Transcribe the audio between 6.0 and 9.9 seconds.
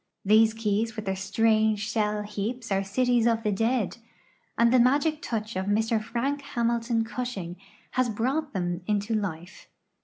Frank Hamilton Cushing has brought them into life.